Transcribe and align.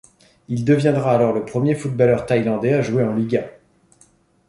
Il 0.49 0.65
deviendra 0.65 1.13
alors 1.13 1.31
le 1.31 1.45
premier 1.45 1.75
footballeur 1.75 2.25
thaïlandais 2.25 2.73
à 2.73 2.81
jouer 2.81 3.03
en 3.03 3.13
Liga. 3.13 3.47